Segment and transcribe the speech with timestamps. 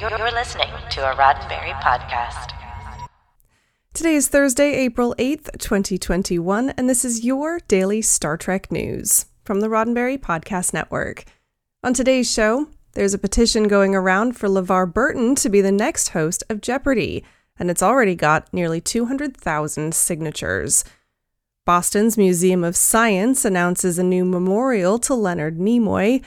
[0.00, 2.52] You're listening to a Roddenberry podcast.
[3.94, 9.58] Today is Thursday, April 8th, 2021, and this is your daily Star Trek news from
[9.58, 11.24] the Roddenberry Podcast Network.
[11.82, 16.10] On today's show, there's a petition going around for LeVar Burton to be the next
[16.10, 17.24] host of Jeopardy,
[17.58, 20.84] and it's already got nearly 200,000 signatures.
[21.66, 26.22] Boston's Museum of Science announces a new memorial to Leonard Nimoy.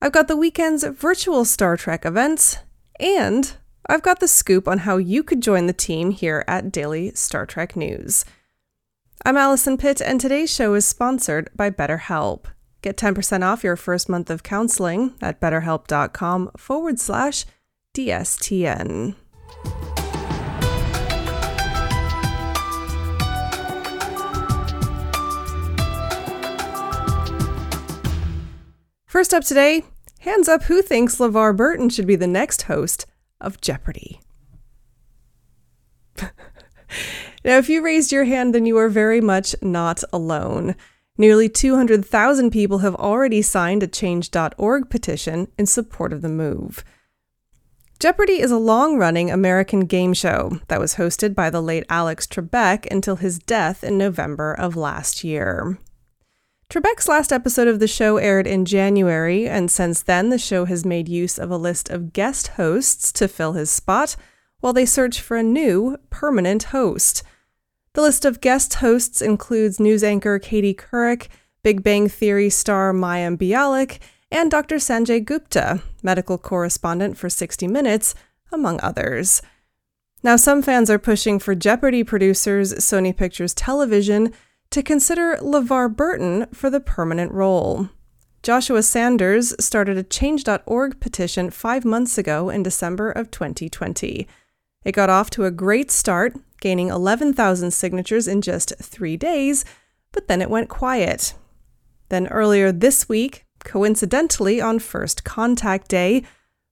[0.00, 2.56] I've got the weekend's virtual Star Trek events,
[3.02, 3.54] and
[3.86, 7.44] I've got the scoop on how you could join the team here at Daily Star
[7.44, 8.24] Trek News.
[9.24, 12.44] I'm Allison Pitt, and today's show is sponsored by BetterHelp.
[12.80, 17.44] Get 10% off your first month of counseling at betterhelp.com forward slash
[17.94, 19.14] DSTN.
[29.06, 29.84] First up today,
[30.22, 33.06] hands up who thinks LeVar Burton should be the next host
[33.40, 34.20] of Jeopardy.
[37.44, 40.76] now, if you raised your hand, then you are very much not alone.
[41.18, 46.84] Nearly 200,000 people have already signed a Change.org petition in support of the move.
[47.98, 52.26] Jeopardy is a long running American game show that was hosted by the late Alex
[52.26, 55.78] Trebek until his death in November of last year.
[56.72, 60.86] Trebek's last episode of the show aired in January, and since then, the show has
[60.86, 64.16] made use of a list of guest hosts to fill his spot
[64.60, 67.22] while they search for a new, permanent host.
[67.92, 71.28] The list of guest hosts includes news anchor Katie Couric,
[71.62, 73.98] Big Bang Theory star Mayim Bialik,
[74.30, 74.76] and Dr.
[74.76, 78.14] Sanjay Gupta, medical correspondent for 60 Minutes,
[78.50, 79.42] among others.
[80.22, 84.32] Now, some fans are pushing for Jeopardy producers Sony Pictures Television
[84.72, 87.88] to consider LeVar Burton for the permanent role.
[88.42, 94.26] Joshua Sanders started a Change.org petition five months ago in December of 2020.
[94.84, 99.64] It got off to a great start, gaining 11,000 signatures in just three days,
[100.10, 101.34] but then it went quiet.
[102.08, 106.24] Then earlier this week, coincidentally on First Contact Day,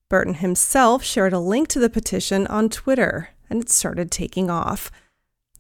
[0.09, 4.91] Burton himself shared a link to the petition on Twitter, and it started taking off.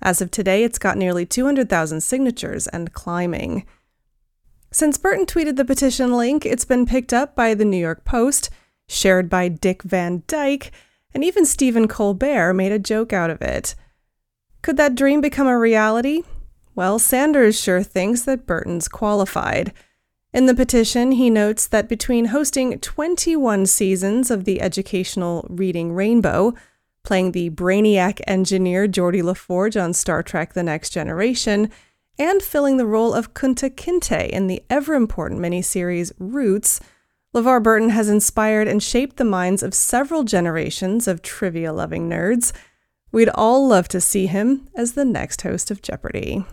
[0.03, 3.66] As of today, it's got nearly 200,000 signatures and climbing.
[4.72, 8.50] Since Burton tweeted the petition link, it's been picked up by the New York Post,
[8.88, 10.71] shared by Dick Van Dyke,
[11.12, 13.75] and even Stephen Colbert made a joke out of it.
[14.62, 16.22] Could that dream become a reality?
[16.75, 19.72] Well, Sanders sure thinks that Burton's qualified.
[20.32, 26.55] In the petition, he notes that between hosting 21 seasons of the educational Reading Rainbow,
[27.03, 31.71] playing the brainiac engineer Geordi LaForge on Star Trek The Next Generation,
[32.19, 36.81] and filling the role of Kunta Kinte in the ever important miniseries Roots,
[37.34, 42.53] LeVar Burton has inspired and shaped the minds of several generations of trivia loving nerds.
[43.12, 46.44] We'd all love to see him as the next host of Jeopardy!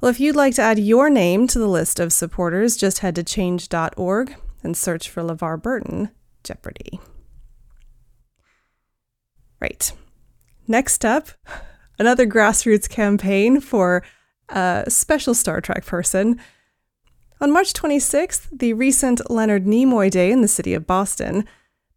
[0.00, 3.16] Well, if you'd like to add your name to the list of supporters, just head
[3.16, 6.10] to change.org and search for LeVar Burton
[6.44, 7.00] Jeopardy!
[9.60, 9.92] Right.
[10.66, 11.28] Next up,
[11.98, 14.04] another grassroots campaign for
[14.48, 16.40] a special Star Trek person.
[17.40, 21.44] On March 26th, the recent Leonard Nimoy Day in the city of Boston,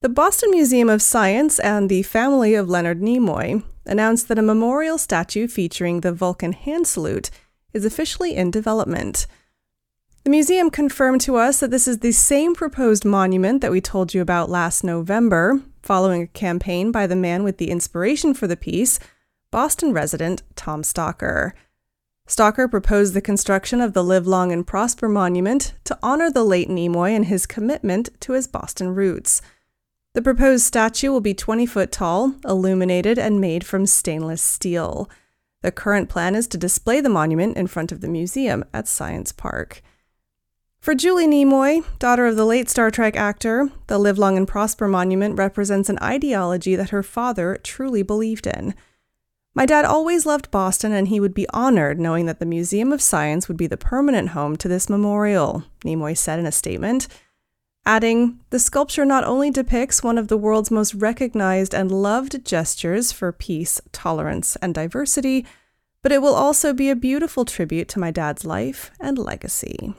[0.02, 4.98] the Boston Museum of Science and the family of Leonard Nimoy announced that a memorial
[4.98, 7.30] statue featuring the Vulcan hand salute
[7.74, 9.28] is officially in development.
[10.24, 14.14] The museum confirmed to us that this is the same proposed monument that we told
[14.14, 18.58] you about last November, following a campaign by the man with the inspiration for the
[18.58, 19.00] piece,
[19.52, 21.52] Boston resident Tom Stocker.
[22.28, 26.70] Stocker proposed the construction of the Live Long and Prosper Monument to honor the late
[26.70, 29.42] Nimoy and his commitment to his Boston roots.
[30.14, 35.10] The proposed statue will be 20 foot tall, illuminated, and made from stainless steel.
[35.62, 39.32] The current plan is to display the monument in front of the museum at Science
[39.32, 39.82] Park.
[40.82, 44.88] For Julie Nimoy, daughter of the late Star Trek actor, the Live Long and Prosper
[44.88, 48.74] Monument represents an ideology that her father truly believed in.
[49.54, 53.00] My dad always loved Boston, and he would be honored knowing that the Museum of
[53.00, 57.08] Science would be the permanent home to this memorial, Nimoy said in a statement.
[57.86, 63.12] Adding, the sculpture not only depicts one of the world's most recognized and loved gestures
[63.12, 65.46] for peace, tolerance, and diversity,
[66.02, 69.94] but it will also be a beautiful tribute to my dad's life and legacy.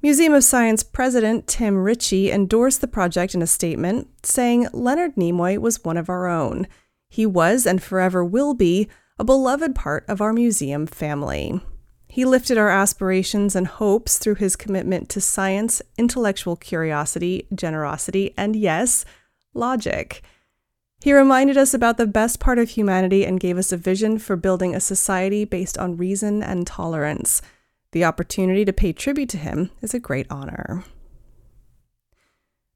[0.00, 5.58] Museum of Science President Tim Ritchie endorsed the project in a statement, saying Leonard Nimoy
[5.58, 6.68] was one of our own.
[7.08, 11.60] He was and forever will be a beloved part of our museum family.
[12.06, 18.54] He lifted our aspirations and hopes through his commitment to science, intellectual curiosity, generosity, and
[18.54, 19.04] yes,
[19.52, 20.22] logic.
[21.00, 24.36] He reminded us about the best part of humanity and gave us a vision for
[24.36, 27.42] building a society based on reason and tolerance.
[27.92, 30.84] The opportunity to pay tribute to him is a great honor.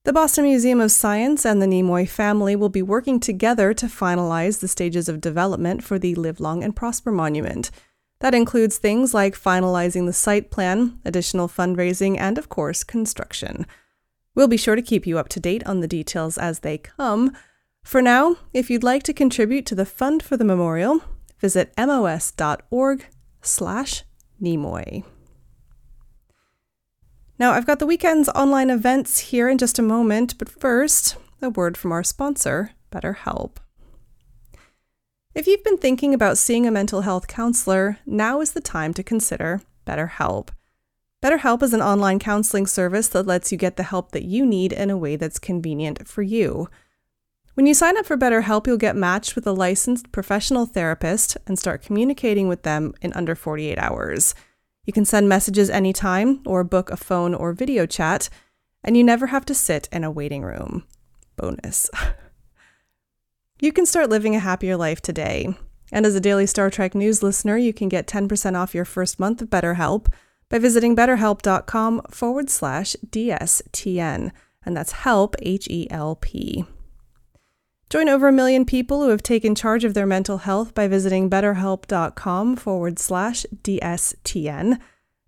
[0.05, 4.59] The Boston Museum of Science and the Nimoy family will be working together to finalize
[4.59, 7.71] the stages of development for the Live Long and Prosper Monument.
[8.19, 13.67] That includes things like finalizing the site plan, additional fundraising, and of course, construction.
[14.35, 17.37] We'll be sure to keep you up to date on the details as they come.
[17.85, 21.01] For now, if you'd like to contribute to the fund for the memorial,
[21.39, 23.07] visit mos.org
[23.41, 24.03] slash
[24.43, 25.05] Nimoy.
[27.39, 31.51] Now, I've got the weekend's online events here in just a moment, but first, a
[31.51, 33.57] word from our sponsor, BetterHelp.
[35.35, 39.03] If you've been thinking about seeing a mental health counselor, now is the time to
[39.03, 40.51] consider BetterHelp.
[41.23, 44.73] BetterHelp is an online counseling service that lets you get the help that you need
[44.73, 46.69] in a way that's convenient for you.
[47.55, 51.59] When you sign up for BetterHelp, you'll get matched with a licensed professional therapist and
[51.59, 54.35] start communicating with them in under 48 hours.
[54.87, 58.31] You can send messages anytime or book a phone or video chat,
[58.83, 60.85] and you never have to sit in a waiting room.
[61.37, 61.91] Bonus.
[63.61, 65.55] you can start living a happier life today.
[65.93, 69.21] And as a daily Star Trek news listener, you can get 10% off your first
[69.21, 70.11] month of BetterHelp
[70.49, 74.31] by visiting betterhelp.com forward slash DSTN.
[74.65, 76.65] And that's help, H E L P.
[77.93, 81.29] Join over a million people who have taken charge of their mental health by visiting
[81.29, 84.79] betterhelp.com forward slash DSTN.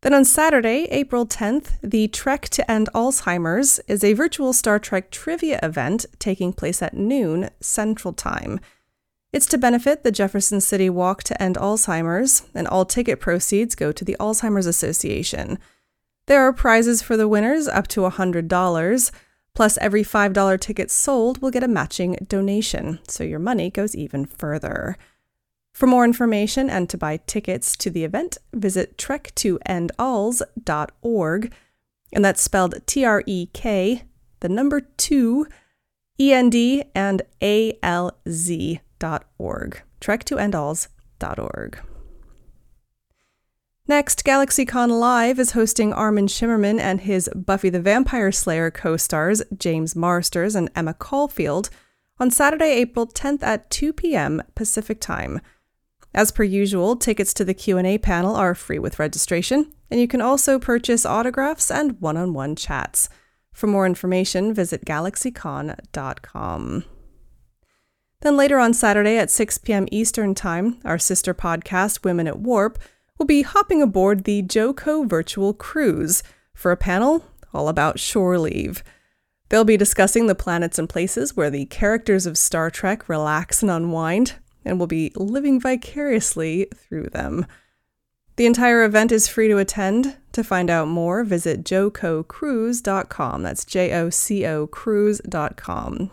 [0.00, 5.10] Then on Saturday, April 10th, the Trek to End Alzheimer's is a virtual Star Trek
[5.10, 8.60] trivia event taking place at noon Central Time.
[9.32, 13.90] It's to benefit the Jefferson City Walk to End Alzheimer's, and all ticket proceeds go
[13.90, 15.58] to the Alzheimer's Association.
[16.28, 19.10] There are prizes for the winners up to $100,
[19.54, 24.26] plus every $5 ticket sold will get a matching donation, so your money goes even
[24.26, 24.98] further.
[25.72, 31.52] For more information and to buy tickets to the event, visit trek2endalz.org,
[32.12, 34.02] and that's spelled T R E K,
[34.40, 35.46] the number 2,
[36.20, 39.80] E N D, and A L Z dot org.
[40.02, 41.78] trek2endalz.org.
[43.88, 49.96] Next, GalaxyCon Live is hosting Armin Shimerman and his Buffy the Vampire Slayer co-stars James
[49.96, 51.70] Marsters and Emma Caulfield
[52.20, 54.42] on Saturday, April 10th at 2 p.m.
[54.54, 55.40] Pacific Time.
[56.12, 60.20] As per usual, tickets to the Q&A panel are free with registration, and you can
[60.20, 63.08] also purchase autographs and one-on-one chats.
[63.54, 66.84] For more information, visit galaxycon.com.
[68.20, 69.88] Then later on Saturday at 6 p.m.
[69.90, 72.78] Eastern Time, our sister podcast Women at Warp
[73.18, 76.22] will be hopping aboard the JoCo Virtual Cruise
[76.54, 78.82] for a panel all about shore leave.
[79.48, 83.70] They'll be discussing the planets and places where the characters of Star Trek relax and
[83.70, 84.34] unwind,
[84.64, 87.46] and will be living vicariously through them.
[88.36, 90.16] The entire event is free to attend.
[90.32, 93.42] To find out more, visit jococruise.com.
[93.42, 96.12] That's J O C O cruise.com.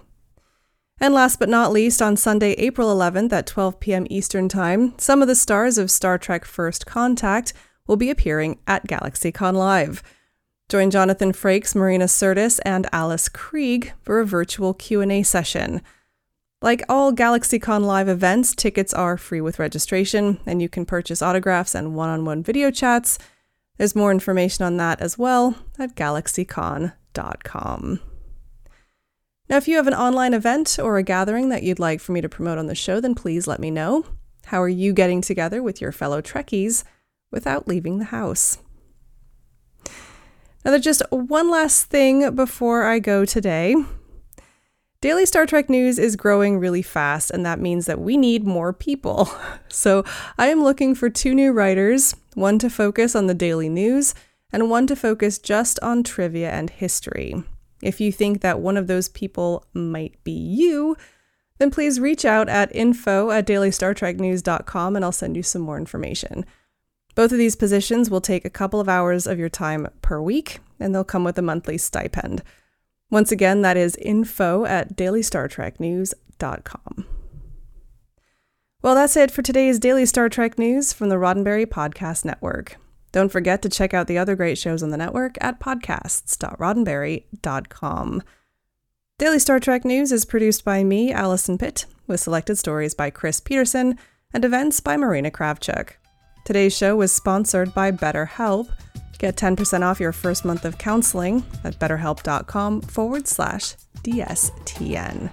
[0.99, 4.07] And last but not least, on Sunday, April 11th at 12 p.m.
[4.09, 7.53] Eastern Time, some of the stars of Star Trek First Contact
[7.85, 10.01] will be appearing at GalaxyCon Live.
[10.69, 15.81] Join Jonathan Frakes, Marina Sirtis, and Alice Krige for a virtual Q&A session.
[16.61, 21.75] Like all GalaxyCon Live events, tickets are free with registration, and you can purchase autographs
[21.75, 23.19] and one-on-one video chats.
[23.77, 27.99] There's more information on that as well at galaxycon.com.
[29.49, 32.21] Now, if you have an online event or a gathering that you'd like for me
[32.21, 34.05] to promote on the show, then please let me know.
[34.45, 36.83] How are you getting together with your fellow Trekkies?
[37.35, 38.57] without leaving the house.
[40.63, 43.75] Now, there's just one last thing before I go today.
[45.01, 48.73] Daily Star Trek news is growing really fast, and that means that we need more
[48.73, 49.29] people.
[49.67, 50.05] So,
[50.37, 54.15] I am looking for two new writers one to focus on the daily news,
[54.53, 57.43] and one to focus just on trivia and history.
[57.85, 60.97] If you think that one of those people might be you,
[61.59, 66.47] then please reach out at info at dailystartreknews.com and I'll send you some more information.
[67.13, 70.57] Both of these positions will take a couple of hours of your time per week,
[70.79, 72.41] and they'll come with a monthly stipend.
[73.09, 77.05] Once again, that is info at dailystartreknews.com.
[78.81, 82.77] Well, that's it for today's Daily Star Trek News from the Roddenberry Podcast Network.
[83.15, 88.23] Don't forget to check out the other great shows on the network at podcasts.roddenberry.com.
[89.17, 93.39] Daily Star Trek News is produced by me, Allison Pitt, with selected stories by Chris
[93.39, 93.97] Peterson
[94.33, 95.91] and events by Marina Kravchuk.
[96.43, 98.67] Today's show was sponsored by BetterHelp.
[99.17, 105.31] Get 10% off your first month of counseling at betterhelp.com forward slash DSTN.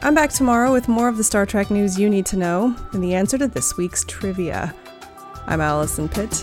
[0.00, 3.04] I'm back tomorrow with more of the Star Trek news you need to know and
[3.04, 4.74] the answer to this week's trivia.
[5.46, 6.42] I'm Allison Pitt